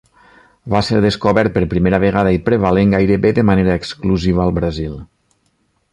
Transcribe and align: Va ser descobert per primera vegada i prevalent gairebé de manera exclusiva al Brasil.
Va 0.73 0.79
ser 0.87 1.01
descobert 1.05 1.51
per 1.57 1.63
primera 1.75 1.99
vegada 2.05 2.33
i 2.37 2.41
prevalent 2.47 2.97
gairebé 2.97 3.35
de 3.41 3.47
manera 3.53 3.79
exclusiva 3.81 4.45
al 4.47 4.57
Brasil. 4.61 5.01